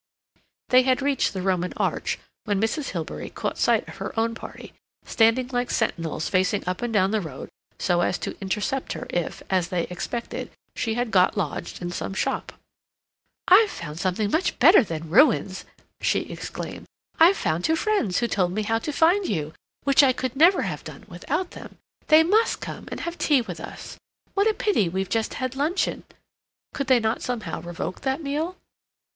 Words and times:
They 0.69 0.81
had 0.81 1.03
reached 1.03 1.31
the 1.31 1.43
Roman 1.43 1.73
arch 1.77 2.17
when 2.45 2.59
Mrs. 2.59 2.89
Hilbery 2.89 3.29
caught 3.29 3.59
sight 3.59 3.87
of 3.87 3.97
her 3.97 4.19
own 4.19 4.33
party, 4.33 4.73
standing 5.05 5.49
like 5.49 5.69
sentinels 5.69 6.27
facing 6.27 6.65
up 6.67 6.81
and 6.81 6.91
down 6.91 7.11
the 7.11 7.21
road 7.21 7.49
so 7.77 8.01
as 8.01 8.17
to 8.17 8.35
intercept 8.41 8.93
her 8.93 9.05
if, 9.11 9.43
as 9.51 9.67
they 9.69 9.83
expected, 9.91 10.49
she 10.75 10.95
had 10.95 11.11
got 11.11 11.37
lodged 11.37 11.83
in 11.83 11.91
some 11.91 12.15
shop. 12.15 12.53
"I've 13.47 13.69
found 13.69 13.99
something 13.99 14.31
much 14.31 14.57
better 14.57 14.83
than 14.83 15.07
ruins!" 15.11 15.65
she 16.01 16.21
exclaimed. 16.21 16.87
"I've 17.19 17.37
found 17.37 17.63
two 17.63 17.75
friends 17.75 18.17
who 18.17 18.27
told 18.27 18.53
me 18.53 18.63
how 18.63 18.79
to 18.79 18.91
find 18.91 19.27
you, 19.27 19.53
which 19.83 20.01
I 20.01 20.13
could 20.13 20.35
never 20.35 20.63
have 20.63 20.83
done 20.83 21.03
without 21.09 21.51
them. 21.51 21.77
They 22.07 22.23
must 22.23 22.59
come 22.59 22.87
and 22.89 23.01
have 23.01 23.19
tea 23.19 23.41
with 23.41 23.59
us. 23.59 23.99
What 24.33 24.49
a 24.49 24.55
pity 24.55 24.85
that 24.85 24.95
we've 24.95 25.09
just 25.09 25.35
had 25.35 25.55
luncheon." 25.55 26.05
Could 26.73 26.87
they 26.87 26.99
not 26.99 27.21
somehow 27.21 27.61
revoke 27.61 28.01
that 28.01 28.23
meal? 28.23 28.57